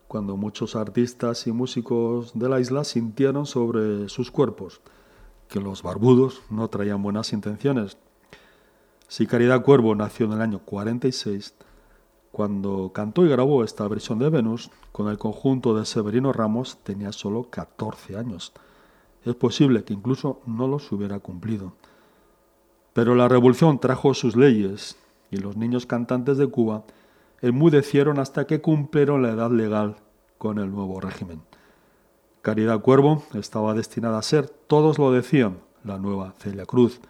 cuando 0.06 0.36
muchos 0.36 0.76
artistas 0.76 1.46
y 1.46 1.52
músicos 1.52 2.32
de 2.38 2.48
la 2.48 2.60
isla 2.60 2.84
sintieron 2.84 3.46
sobre 3.46 4.08
sus 4.08 4.30
cuerpos 4.30 4.80
que 5.48 5.60
los 5.60 5.82
barbudos 5.82 6.42
no 6.50 6.68
traían 6.68 7.02
buenas 7.02 7.32
intenciones. 7.32 7.96
Si 9.10 9.26
Caridad 9.26 9.64
Cuervo 9.64 9.96
nació 9.96 10.26
en 10.26 10.34
el 10.34 10.40
año 10.40 10.60
46, 10.60 11.56
cuando 12.30 12.92
cantó 12.94 13.26
y 13.26 13.28
grabó 13.28 13.64
esta 13.64 13.88
versión 13.88 14.20
de 14.20 14.30
Venus 14.30 14.70
con 14.92 15.08
el 15.08 15.18
conjunto 15.18 15.74
de 15.74 15.84
Severino 15.84 16.32
Ramos 16.32 16.78
tenía 16.84 17.10
solo 17.10 17.48
14 17.50 18.16
años. 18.16 18.52
Es 19.24 19.34
posible 19.34 19.82
que 19.82 19.94
incluso 19.94 20.40
no 20.46 20.68
los 20.68 20.92
hubiera 20.92 21.18
cumplido. 21.18 21.72
Pero 22.92 23.16
la 23.16 23.26
revolución 23.26 23.80
trajo 23.80 24.14
sus 24.14 24.36
leyes 24.36 24.96
y 25.32 25.38
los 25.38 25.56
niños 25.56 25.86
cantantes 25.86 26.38
de 26.38 26.46
Cuba 26.46 26.84
enmudecieron 27.42 28.20
hasta 28.20 28.46
que 28.46 28.60
cumplieron 28.60 29.22
la 29.22 29.30
edad 29.30 29.50
legal 29.50 29.96
con 30.38 30.60
el 30.60 30.70
nuevo 30.70 31.00
régimen. 31.00 31.42
Caridad 32.42 32.80
Cuervo 32.80 33.24
estaba 33.34 33.74
destinada 33.74 34.18
a 34.18 34.22
ser, 34.22 34.48
todos 34.48 35.00
lo 35.00 35.10
decían, 35.10 35.58
la 35.82 35.98
nueva 35.98 36.32
Celia 36.38 36.64
Cruz, 36.64 37.00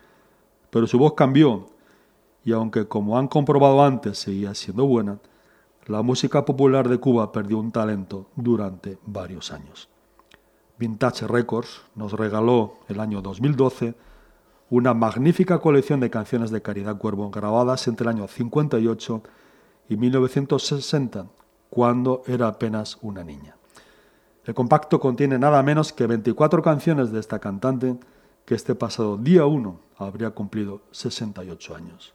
pero 0.71 0.87
su 0.87 0.97
voz 0.97 1.13
cambió 1.13 1.69
y 2.45 2.53
aunque 2.53 2.89
como 2.89 3.19
han 3.19 3.29
comprobado 3.29 3.83
antes 3.83 4.19
seguía 4.19 4.55
siendo 4.55 4.87
buena, 4.87 5.19
la 5.87 6.03
música 6.03 6.45
popular 6.45 6.89
de 6.89 6.99
Cuba 6.99 7.33
perdió 7.33 7.59
un 7.59 7.73
talento 7.73 8.29
durante 8.37 8.99
varios 9.05 9.53
años. 9.53 9.89
Vintage 10.79 11.27
Records 11.27 11.83
nos 11.95 12.13
regaló 12.13 12.75
el 12.89 13.01
año 13.01 13.21
2012 13.21 13.95
una 14.71 14.95
magnífica 14.95 15.59
colección 15.59 16.01
de 16.01 16.11
canciones 16.11 16.51
de 16.51 16.63
Caridad 16.63 16.97
Cuervo 16.97 17.31
grabadas 17.31 17.89
entre 17.89 18.05
el 18.05 18.17
año 18.17 18.29
58 18.29 19.23
y 19.89 19.97
1960, 19.97 21.27
cuando 21.69 22.23
era 22.27 22.47
apenas 22.47 22.97
una 23.03 23.25
niña. 23.25 23.57
El 24.45 24.55
compacto 24.55 25.01
contiene 25.01 25.39
nada 25.39 25.63
menos 25.63 25.93
que 25.93 26.07
24 26.07 26.63
canciones 26.63 27.11
de 27.11 27.19
esta 27.19 27.41
cantante 27.41 27.99
que 28.45 28.55
este 28.55 28.75
pasado 28.75 29.17
día 29.17 29.45
1 29.45 29.81
habría 29.99 30.31
cumplido 30.31 30.83
68 30.93 31.75
años. 31.75 32.15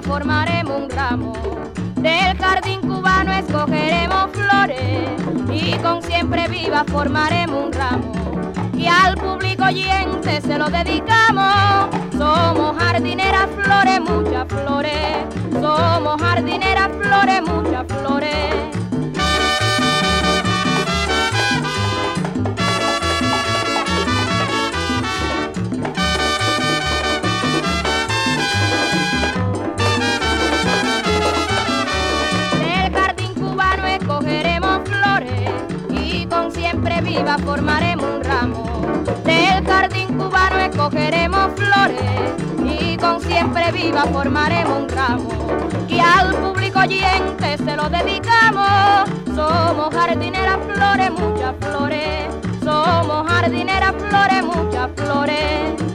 formaremos 0.00 0.82
un 0.82 0.90
ramo. 0.90 1.32
Del 1.96 2.38
jardín 2.38 2.80
cubano 2.80 3.32
escogeremos 3.32 4.30
flores 4.32 5.10
y 5.52 5.74
con 5.78 6.02
siempre 6.02 6.48
viva 6.48 6.84
formaremos 6.86 7.66
un 7.66 7.72
ramo. 7.72 8.12
Y 8.74 8.86
al 8.86 9.16
público 9.16 9.64
oyente 9.64 10.40
se 10.40 10.56
lo 10.56 10.68
dedicamos. 10.70 11.88
Somos 12.16 12.76
jardineras 12.78 13.48
flores, 13.62 14.00
muchas 14.00 14.48
flores. 14.48 15.26
Somos 15.60 16.20
jardineras 16.20 16.88
flores, 17.00 17.42
muchas 17.42 17.86
flores. 17.86 18.21
Viva 37.12 37.36
formaremos 37.38 38.06
un 38.06 38.24
ramo. 38.24 38.64
Del 39.24 39.66
jardín 39.66 40.18
cubano 40.18 40.58
escogeremos 40.58 41.52
flores 41.56 42.32
y 42.64 42.96
con 42.96 43.20
siempre 43.20 43.70
viva 43.72 44.04
formaremos 44.04 44.78
un 44.82 44.88
ramo. 44.88 45.28
Y 45.88 45.98
al 45.98 46.34
público 46.36 46.78
oyente 46.80 47.58
se 47.58 47.76
lo 47.76 47.88
dedicamos. 47.90 49.10
Somos 49.26 49.94
jardineras 49.94 50.58
flores, 50.72 51.10
muchas 51.10 51.54
flores. 51.60 52.28
Somos 52.64 53.30
jardineras 53.30 53.94
flores, 53.98 54.44
muchas 54.44 54.88
flores. 54.96 55.91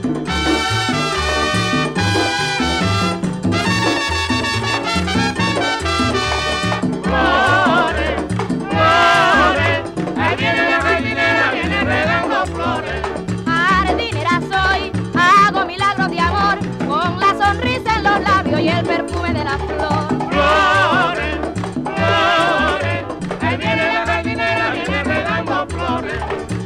Y 18.56 18.68
el 18.68 18.84
perfume 18.84 19.32
de 19.34 19.44
la 19.44 19.58
flor. 19.58 20.08
Flores, 20.30 21.38
flores, 21.84 23.04
ahí 23.40 23.56
viene 23.56 23.92
la 23.92 24.06
jardinera, 24.06 24.70
viene 24.70 25.04
regando 25.04 25.66
flores. 25.68 26.22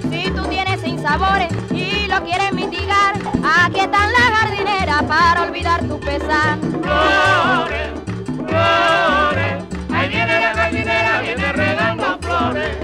Si 0.09 0.31
tú 0.31 0.45
tienes 0.45 0.81
sin 0.81 1.03
sabores 1.03 1.49
y 1.71 2.07
lo 2.07 2.23
quieres 2.23 2.53
mitigar, 2.53 3.15
aquí 3.43 3.81
están 3.81 4.13
las 4.13 4.39
jardineras 4.39 5.03
para 5.03 5.43
olvidar 5.43 5.83
tu 5.85 5.99
pesar. 6.01 6.59
Flores, 6.61 7.91
flores, 8.37 9.65
ahí 9.93 10.09
viene 10.09 10.41
la 10.41 10.55
jardinera, 10.55 11.21
viene 11.21 11.53
regando 11.53 12.19
flores. 12.21 12.77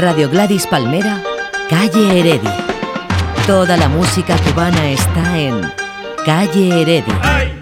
Radio 0.00 0.30
Gladys 0.30 0.66
Palmera, 0.66 1.22
Calle 1.68 2.18
Heredia. 2.18 2.56
Toda 3.46 3.76
la 3.76 3.88
música 3.88 4.34
cubana 4.38 4.90
está 4.90 5.38
en 5.38 5.60
Calle 6.24 6.80
Heredia. 6.80 7.59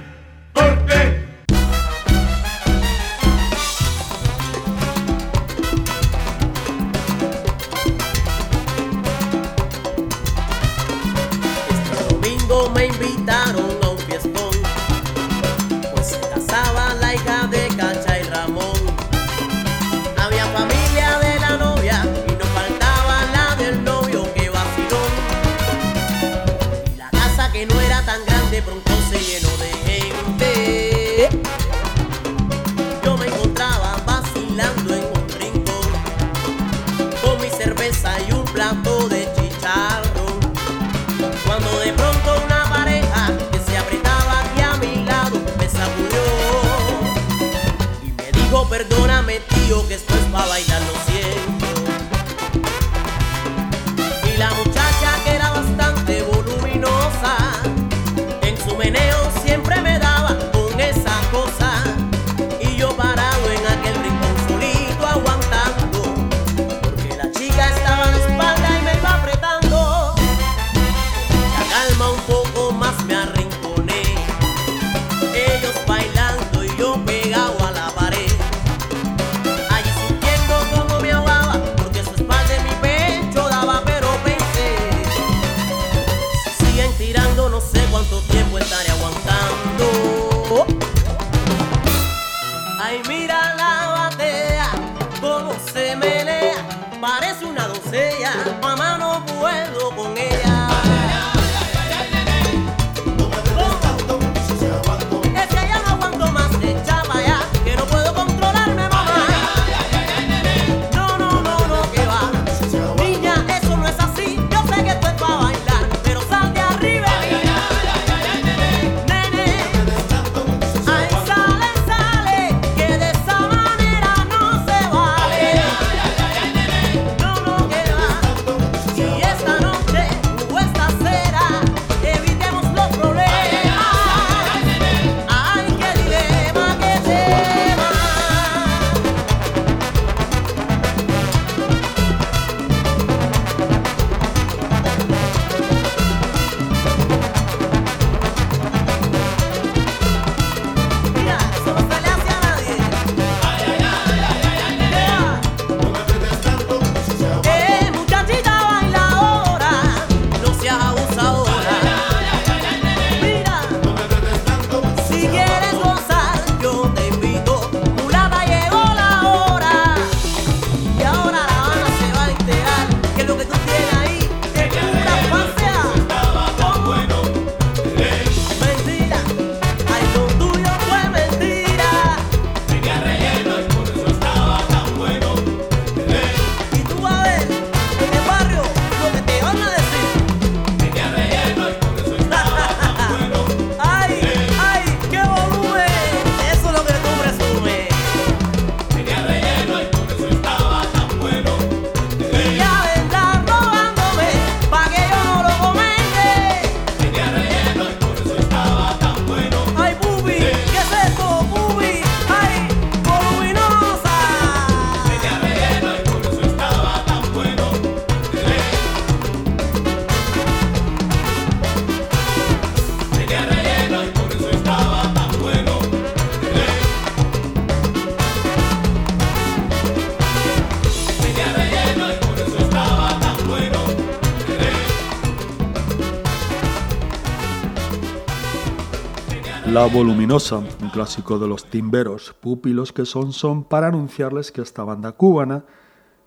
La 239.78 239.86
Voluminosa, 239.86 240.56
un 240.56 240.90
clásico 240.92 241.38
de 241.38 241.46
los 241.46 241.64
timberos, 241.66 242.34
pupilos 242.40 242.92
que 242.92 243.06
son 243.06 243.32
son, 243.32 243.62
para 243.62 243.86
anunciarles 243.86 244.50
que 244.50 244.60
esta 244.60 244.82
banda 244.82 245.12
cubana 245.12 245.66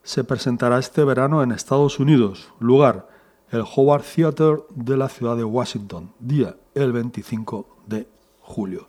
se 0.04 0.24
presentará 0.24 0.80
este 0.80 1.04
verano 1.04 1.44
en 1.44 1.52
Estados 1.52 2.00
Unidos, 2.00 2.54
lugar 2.60 3.10
el 3.50 3.66
Howard 3.76 4.04
Theater 4.04 4.64
de 4.74 4.96
la 4.96 5.10
ciudad 5.10 5.36
de 5.36 5.44
Washington, 5.44 6.14
día 6.18 6.56
el 6.76 6.94
25 6.94 7.80
de 7.88 8.08
julio. 8.40 8.88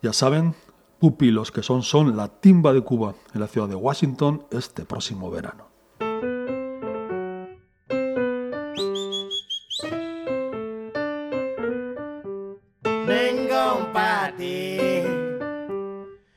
Ya 0.00 0.14
saben, 0.14 0.54
pupilos 0.98 1.52
que 1.52 1.62
son 1.62 1.82
son 1.82 2.16
la 2.16 2.28
timba 2.28 2.72
de 2.72 2.80
Cuba 2.80 3.14
en 3.34 3.40
la 3.42 3.48
ciudad 3.48 3.68
de 3.68 3.74
Washington 3.74 4.46
este 4.50 4.86
próximo 4.86 5.30
verano. 5.30 5.73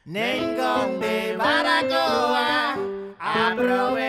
Nengón 0.08 1.01
de 1.01 1.36
Baracoa, 1.36 2.78
aprove 3.20 4.07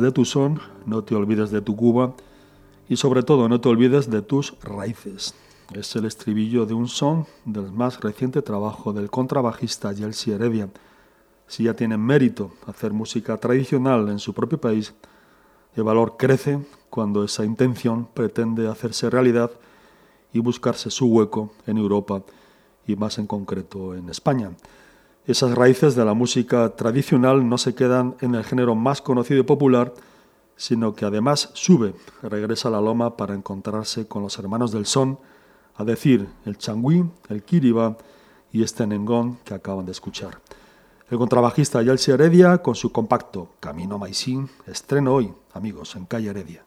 de 0.10 0.14
tu 0.14 0.26
son, 0.26 0.60
no 0.88 1.04
te 1.04 1.14
olvides 1.14 1.52
de 1.52 1.62
tu 1.62 1.76
Cuba 1.76 2.16
y 2.88 2.96
sobre 2.96 3.22
todo 3.22 3.48
no 3.48 3.62
te 3.62 3.70
olvides 3.70 4.10
de 4.10 4.24
tus 4.24 4.56
raíces. 4.64 5.36
Es 5.72 5.96
el 5.96 6.06
estribillo 6.06 6.66
de 6.66 6.74
un 6.74 6.88
son 6.88 7.28
del 7.46 7.72
más 7.72 8.00
reciente 8.02 8.42
trabajo 8.42 8.92
del 8.92 9.12
contrabajista 9.12 9.92
Yelsi 9.92 10.32
Heredia. 10.32 10.68
Si 11.46 11.66
ya 11.66 11.76
tiene 11.76 11.96
mérito 11.98 12.52
hacer 12.66 12.92
música 12.92 13.38
tradicional 13.38 14.10
en 14.10 14.18
su 14.18 14.34
propio 14.34 14.60
país, 14.60 14.96
El 15.76 15.84
valor 15.84 16.16
crece 16.18 16.60
cuando 16.90 17.24
esa 17.24 17.46
intención 17.46 18.08
pretende 18.14 18.68
hacerse 18.68 19.10
realidad 19.10 19.52
y 20.34 20.40
buscarse 20.40 20.90
su 20.90 21.06
hueco 21.06 21.54
en 21.68 21.78
Europa 21.78 22.24
y 22.88 22.96
más 22.96 23.20
en 23.20 23.28
concreto 23.28 23.94
en 23.96 24.10
España. 24.10 24.52
Esas 25.30 25.54
raíces 25.54 25.94
de 25.94 26.04
la 26.04 26.16
música 26.16 26.70
tradicional 26.70 27.48
no 27.48 27.60
se 27.60 27.76
quedan 27.76 28.16
en 28.20 28.34
el 28.34 28.44
género 28.44 28.74
más 28.74 29.00
conocido 29.00 29.42
y 29.42 29.44
popular, 29.44 29.94
sino 30.56 30.96
que 30.96 31.06
además 31.06 31.52
sube, 31.54 31.94
regresa 32.24 32.70
a 32.70 32.72
la 32.72 32.82
loma 32.82 33.16
para 33.16 33.36
encontrarse 33.36 34.08
con 34.08 34.24
los 34.24 34.40
hermanos 34.40 34.72
del 34.72 34.88
son, 34.88 35.20
a 35.76 35.84
decir 35.84 36.28
el 36.46 36.58
changüí, 36.58 37.08
el 37.30 37.44
kiriba 37.44 37.96
y 38.52 38.64
este 38.64 38.88
nengón 38.88 39.38
que 39.46 39.54
acaban 39.54 39.86
de 39.86 39.92
escuchar. 39.92 40.40
El 41.12 41.20
contrabajista 41.20 41.84
Yelsi 41.84 42.10
Heredia 42.10 42.64
con 42.64 42.74
su 42.74 42.92
compacto 42.92 43.50
Camino 43.60 44.00
Maisín, 44.00 44.50
estreno 44.66 45.14
hoy, 45.14 45.32
amigos, 45.54 45.96
en 45.96 46.06
Calle 46.08 46.32
Heredia. 46.32 46.66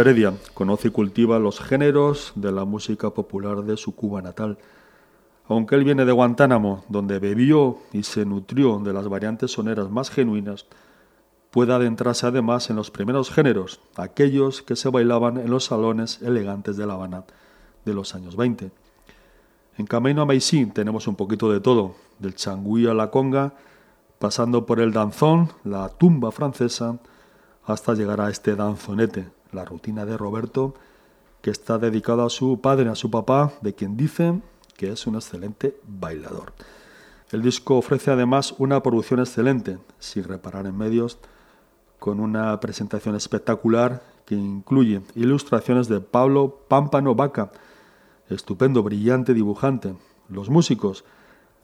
Heredia 0.00 0.34
conoce 0.54 0.88
y 0.88 0.90
cultiva 0.90 1.38
los 1.38 1.60
géneros 1.60 2.32
de 2.34 2.52
la 2.52 2.64
música 2.64 3.10
popular 3.10 3.62
de 3.62 3.76
su 3.76 3.94
Cuba 3.94 4.22
natal. 4.22 4.58
Aunque 5.46 5.74
él 5.74 5.84
viene 5.84 6.04
de 6.04 6.12
Guantánamo, 6.12 6.84
donde 6.88 7.18
bebió 7.18 7.78
y 7.92 8.04
se 8.04 8.24
nutrió 8.24 8.78
de 8.78 8.92
las 8.92 9.08
variantes 9.08 9.50
soneras 9.50 9.90
más 9.90 10.10
genuinas, 10.10 10.66
puede 11.50 11.74
adentrarse 11.74 12.26
además 12.26 12.70
en 12.70 12.76
los 12.76 12.90
primeros 12.90 13.30
géneros, 13.30 13.80
aquellos 13.96 14.62
que 14.62 14.76
se 14.76 14.88
bailaban 14.88 15.36
en 15.36 15.50
los 15.50 15.66
salones 15.66 16.22
elegantes 16.22 16.76
de 16.76 16.86
La 16.86 16.94
Habana 16.94 17.24
de 17.84 17.94
los 17.94 18.14
años 18.14 18.36
20. 18.36 18.70
En 19.78 19.86
Camino 19.86 20.22
a 20.22 20.26
Maisí 20.26 20.66
tenemos 20.66 21.06
un 21.06 21.16
poquito 21.16 21.50
de 21.52 21.60
todo, 21.60 21.96
del 22.18 22.34
changüí 22.34 22.86
a 22.86 22.94
la 22.94 23.10
conga, 23.10 23.54
pasando 24.18 24.64
por 24.64 24.80
el 24.80 24.92
danzón, 24.92 25.50
la 25.64 25.88
tumba 25.88 26.30
francesa, 26.30 26.98
hasta 27.64 27.94
llegar 27.94 28.20
a 28.20 28.30
este 28.30 28.54
danzonete, 28.56 29.41
la 29.52 29.64
rutina 29.64 30.04
de 30.04 30.16
Roberto, 30.16 30.74
que 31.40 31.50
está 31.50 31.78
dedicado 31.78 32.24
a 32.24 32.30
su 32.30 32.60
padre, 32.60 32.88
a 32.88 32.94
su 32.94 33.10
papá, 33.10 33.52
de 33.60 33.74
quien 33.74 33.96
dicen 33.96 34.42
que 34.76 34.90
es 34.90 35.06
un 35.06 35.14
excelente 35.14 35.76
bailador. 35.86 36.52
El 37.30 37.42
disco 37.42 37.76
ofrece 37.76 38.10
además 38.10 38.54
una 38.58 38.82
producción 38.82 39.20
excelente, 39.20 39.78
sin 39.98 40.24
reparar 40.24 40.66
en 40.66 40.76
medios, 40.76 41.18
con 41.98 42.20
una 42.20 42.58
presentación 42.60 43.14
espectacular 43.14 44.02
que 44.26 44.34
incluye 44.34 45.02
ilustraciones 45.14 45.88
de 45.88 46.00
Pablo 46.00 46.64
Pámpano 46.68 47.14
Vaca, 47.14 47.52
estupendo, 48.28 48.82
brillante 48.82 49.34
dibujante. 49.34 49.94
Los 50.28 50.50
músicos, 50.50 51.04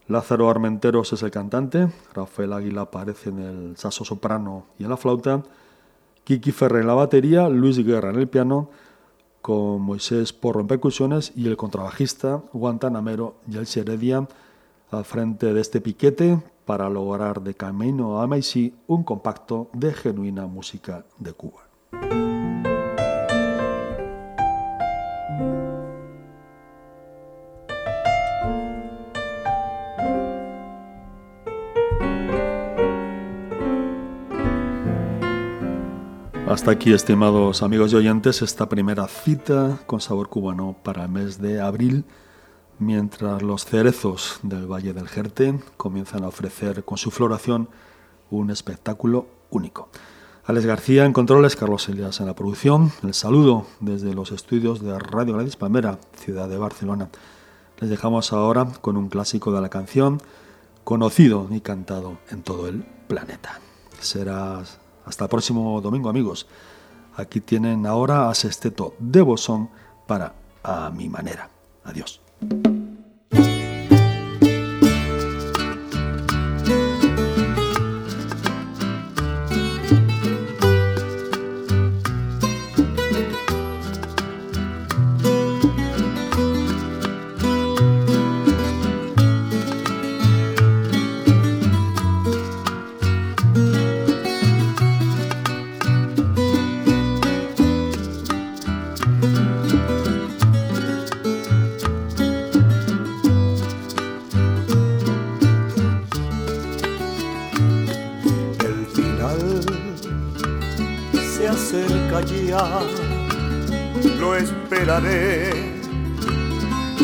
Lázaro 0.07 0.49
Armenteros 0.49 1.13
es 1.13 1.23
el 1.23 1.31
cantante, 1.31 1.89
Rafael 2.15 2.53
Águila 2.53 2.83
aparece 2.83 3.31
en 3.31 3.39
el 3.41 3.77
saso 3.77 4.05
soprano 4.05 4.67
y 4.79 4.85
en 4.85 4.91
la 4.91 4.97
flauta, 4.97 5.43
Kiki 6.29 6.53
Ferrer 6.53 6.83
en 6.83 6.89
la 6.89 6.93
batería, 6.93 7.49
Luis 7.49 7.79
Guerra 7.79 8.11
en 8.11 8.17
el 8.17 8.29
piano, 8.29 8.69
con 9.41 9.81
Moisés 9.81 10.35
Porro 10.35 10.61
en 10.61 10.67
percusiones 10.67 11.33
y 11.35 11.49
el 11.49 11.57
contrabajista 11.57 12.43
Guantanamero 12.53 13.37
Yelsi 13.47 13.81
Heredia 13.81 14.29
al 14.91 15.07
frente 15.07 15.55
de 15.55 15.61
este 15.63 15.81
piquete 15.81 16.39
para 16.67 16.91
lograr 16.91 17.41
de 17.41 17.55
camino 17.55 18.21
a 18.21 18.27
Maisí 18.27 18.75
un 18.89 19.05
compacto 19.05 19.71
de 19.73 19.95
genuina 19.95 20.47
música 20.47 21.07
de 21.19 21.33
Cuba. 21.33 22.28
Hasta 36.49 36.71
aquí, 36.71 36.95
estimados 36.95 37.63
amigos 37.63 37.93
y 37.93 37.97
oyentes, 37.97 38.41
esta 38.41 38.71
primera 38.71 39.07
cita 39.07 39.81
con 39.85 40.01
sabor 40.01 40.31
cubano 40.31 40.79
para 40.83 41.03
el 41.03 41.11
mes 41.11 41.43
de 41.43 41.61
abril, 41.61 42.07
mientras 42.79 43.43
los 43.43 43.67
cerezos 43.67 44.41
del 44.43 44.65
Valle 44.67 44.95
del 44.95 45.09
Jerte 45.09 45.61
comienzan 45.77 46.25
a 46.25 46.29
ofrecer 46.29 46.85
con 46.85 46.97
su 46.97 47.11
floración 47.11 47.69
un 48.31 48.51
espectáculo 48.51 49.27
único. 49.51 49.91
Alex 50.47 50.65
García 50.65 51.05
en 51.05 51.13
controles, 51.13 51.55
Carlos 51.55 51.87
Elias 51.91 52.19
en 52.21 52.27
la 52.27 52.35
producción. 52.35 52.93
El 53.03 53.13
saludo 53.13 53.67
desde 53.81 54.15
los 54.15 54.33
estudios 54.33 54.83
de 54.83 54.99
Radio 54.99 55.35
Gladys 55.35 55.57
Palmera, 55.57 55.99
ciudad 56.17 56.49
de 56.49 56.57
Barcelona. 56.57 57.11
Les 57.79 57.91
dejamos 57.91 58.33
ahora 58.33 58.67
con 58.81 58.97
un 58.97 59.11
clásico 59.11 59.53
de 59.53 59.61
la 59.61 59.69
canción, 59.69 60.23
conocido 60.83 61.47
y 61.51 61.61
cantado 61.61 62.17
en 62.31 62.43
todo 62.43 62.69
el 62.69 62.87
planeta. 63.07 63.61
Será 64.01 64.63
hasta 65.09 65.25
el 65.25 65.31
próximo 65.31 65.81
domingo, 65.81 66.09
amigos. 66.09 66.47
Aquí 67.17 67.41
tienen 67.41 67.87
ahora 67.87 68.29
a 68.31 68.35
Sesteto 68.35 68.95
de 68.99 69.23
Bosón 69.23 69.71
para 70.07 70.35
A 70.63 70.91
mi 70.91 71.09
manera. 71.09 71.51
Adiós. 71.85 72.21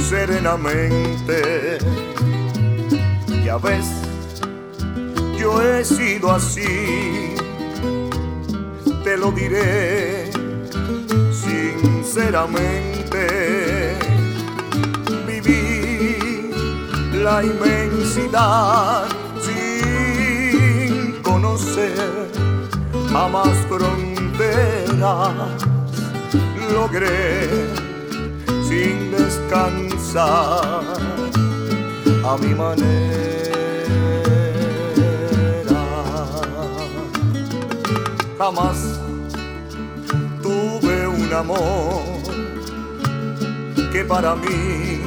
Serenamente. 0.08 1.78
Ya 3.44 3.58
ves, 3.58 3.86
yo 5.38 5.60
he 5.62 5.84
sido 5.84 6.30
así, 6.30 7.34
te 9.02 9.16
lo 9.16 9.32
diré 9.32 10.30
sinceramente. 11.32 13.96
Viví 15.26 16.50
la 17.22 17.42
inmensidad 17.42 19.06
sin 19.40 21.22
conocer 21.22 22.30
jamás 23.10 23.56
fronteras. 23.68 25.73
Logré 26.72 27.48
sin 28.68 29.10
descansar 29.10 30.82
a 32.24 32.36
mi 32.38 32.54
manera. 32.54 33.34
Jamás 38.38 39.00
tuve 40.42 41.06
un 41.06 41.32
amor 41.32 42.02
que 43.92 44.04
para 44.04 44.34
mí 44.34 45.00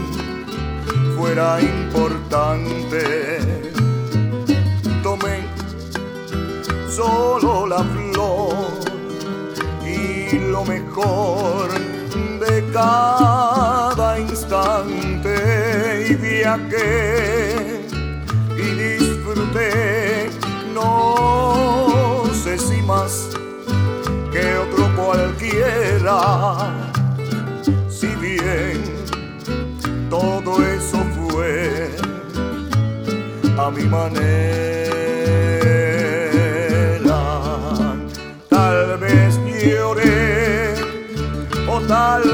fuera 1.17 1.59
importante. 1.61 3.39
Tomé 5.03 5.45
solo 6.89 7.67
la 7.67 7.83
flor 7.83 8.86
lo 10.51 10.65
mejor 10.65 11.69
cada 12.73 14.19
instante 14.19 16.07
y 16.09 16.15
viajé 16.15 17.81
y 18.55 18.97
disfruté, 18.97 20.29
no 20.73 22.23
sé 22.33 22.57
si 22.57 22.81
más 22.83 23.29
que 24.31 24.57
otro 24.57 24.89
cualquiera, 24.95 26.55
si 27.89 28.07
bien 28.07 28.83
todo 30.09 30.63
eso 30.63 30.97
fue 31.15 31.89
a 33.57 33.71
mi 33.71 33.83
manera. 33.83 34.76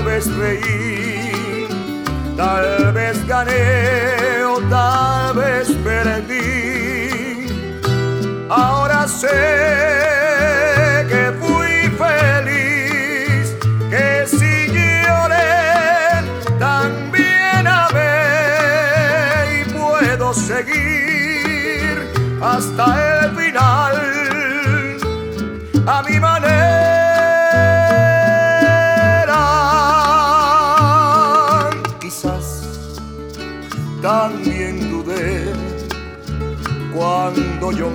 Tal 0.04 0.12
vez 0.12 0.28
reí, 0.36 1.68
tal 2.36 2.92
vez 2.94 3.26
gané 3.26 4.44
o 4.46 4.60
tal 4.70 5.36
vez 5.36 5.70
perdí. 5.84 7.48
Ahora 8.50 9.08
sé 9.08 9.30
que 11.08 11.32
fui 11.40 11.90
feliz, 12.04 13.56
que 13.90 14.26
si 14.28 14.68
lloré 14.74 16.24
también 16.60 17.66
amé 17.66 18.12
y 19.62 19.64
puedo 19.72 20.34
seguir 20.34 22.12
hasta 22.42 23.03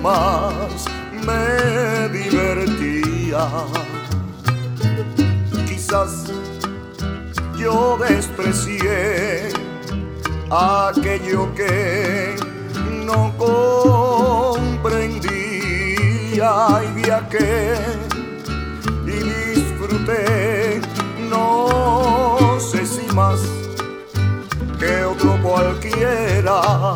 más 0.01 0.85
me 1.25 2.09
divertía. 2.09 3.47
quizás 5.67 6.25
yo 7.57 7.97
desprecié 7.97 9.49
aquello 10.49 11.53
que 11.53 12.35
no 13.05 13.33
comprendía 13.37 15.19
y 16.83 16.91
viajé 17.01 17.75
y 19.05 19.55
disfruté, 19.55 20.81
no 21.29 22.57
sé 22.59 22.85
si 22.85 23.05
más 23.13 23.39
que 24.79 25.03
otro 25.03 25.37
cualquiera, 25.43 26.88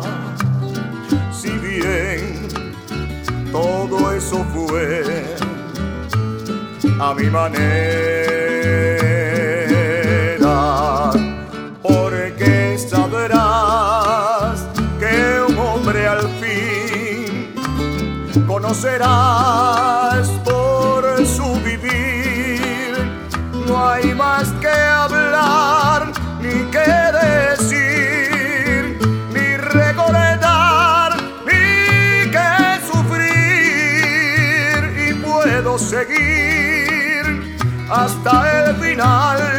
todo 3.54 4.12
eso 4.12 4.44
fue 4.52 5.36
a 7.00 7.14
mi 7.14 7.30
manera, 7.30 7.60
porque 11.80 12.76
sabrás 12.76 14.66
que 14.98 15.40
un 15.48 15.56
hombre 15.56 16.08
al 16.08 16.28
fin 16.40 17.54
conocerás 18.44 19.73
hasta 37.94 38.70
el 38.70 38.76
final. 38.76 39.53